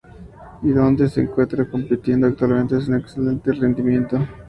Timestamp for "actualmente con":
2.25-2.89